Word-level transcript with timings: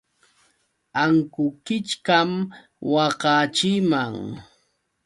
Ankukichkam 1.01 2.31
waqaachiman. 2.93 4.15